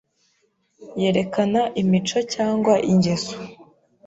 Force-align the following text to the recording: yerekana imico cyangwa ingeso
yerekana 1.01 1.61
imico 1.81 2.19
cyangwa 2.33 2.73
ingeso 2.91 3.35